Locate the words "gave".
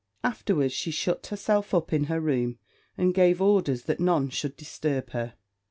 3.13-3.39